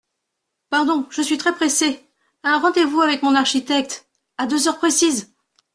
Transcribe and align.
Pardon, 0.71 1.05
je 1.11 1.21
suis 1.21 1.37
très 1.37 1.53
pressé… 1.53 2.03
un 2.41 2.57
rendez-vous 2.57 3.01
avec 3.01 3.21
mon 3.21 3.35
architecte… 3.35 4.07
à 4.39 4.47
deux 4.47 4.67
heures 4.67 4.79
précises… 4.79 5.31